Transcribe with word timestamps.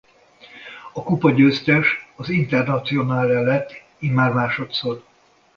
A 0.93 1.03
kupagyőztes 1.03 1.87
az 2.15 2.29
Internazionale 2.29 3.41
lett 3.41 3.71
immár 3.99 4.31
másodszor. 4.33 5.03